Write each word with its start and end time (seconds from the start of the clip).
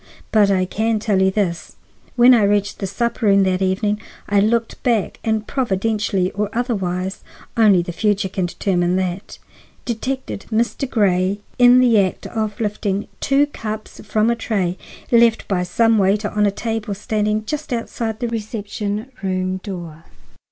But 0.31 0.49
I 0.49 0.65
can 0.65 0.97
tell 0.97 1.21
you 1.21 1.29
this: 1.29 1.75
When 2.15 2.33
I 2.33 2.41
reached 2.41 2.79
the 2.79 2.87
supper 2.87 3.27
room 3.27 3.43
door 3.43 3.51
that 3.55 3.61
evening 3.63 4.01
I 4.27 4.39
looked 4.39 4.81
back 4.81 5.19
and, 5.23 5.45
providentially 5.45 6.31
or 6.31 6.49
otherwise—only 6.53 7.83
the 7.83 7.91
future 7.91 8.27
can 8.27 8.47
determine 8.47 8.95
that—detected 8.95 10.47
Mr. 10.51 10.89
Grey 10.89 11.41
in 11.59 11.79
the 11.81 11.99
act 11.99 12.25
of 12.25 12.59
lifting 12.59 13.09
two 13.19 13.45
cups 13.45 14.01
from 14.03 14.31
a 14.31 14.35
tray 14.35 14.75
left 15.11 15.47
by 15.47 15.61
some 15.61 15.99
waiter 15.99 16.29
on 16.29 16.47
a 16.47 16.51
table 16.51 16.95
standing 16.95 17.45
just 17.45 17.71
outside 17.71 18.19
the 18.21 18.27
reception 18.27 19.11
room 19.21 19.57
door. 19.57 20.05